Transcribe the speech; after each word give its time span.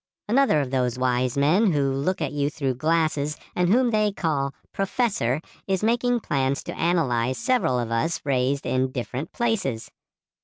Another 0.27 0.59
of 0.61 0.71
those 0.71 0.97
wise 0.97 1.37
men 1.37 1.73
who 1.73 1.91
look 1.93 2.23
at 2.23 2.31
you 2.31 2.49
through 2.49 2.73
glasses 2.73 3.37
and 3.55 3.69
whom 3.69 3.91
they 3.91 4.11
call 4.11 4.51
"professor" 4.73 5.39
is 5.67 5.83
making 5.83 6.21
plans 6.21 6.63
to 6.63 6.73
analyze 6.75 7.37
several 7.37 7.77
of 7.77 7.91
us 7.91 8.19
raised 8.25 8.65
in 8.65 8.91
different 8.91 9.31
places. 9.31 9.91